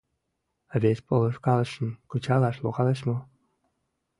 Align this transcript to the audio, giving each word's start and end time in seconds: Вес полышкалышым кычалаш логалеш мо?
Вес 0.81 0.99
полышкалышым 1.07 1.89
кычалаш 2.09 2.57
логалеш 2.63 2.99
мо? 3.07 3.17